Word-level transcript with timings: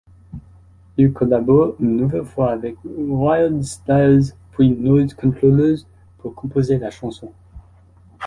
Il 0.97 1.13
collabore 1.13 1.75
une 1.79 1.95
nouvelle 1.97 2.25
fois 2.25 2.49
avec 2.53 2.75
Wildstylez 2.83 4.33
puis 4.51 4.71
Noisecontrollers 4.71 5.83
pour 6.17 6.33
composer 6.33 6.79
la 6.79 6.89
chanson'. 6.89 7.31